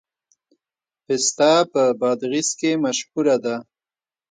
پسته 1.05 1.51
په 1.71 1.83
بادغیس 1.99 2.49
کې 2.59 2.71
مشهوره 2.83 3.35
ده 3.43 3.55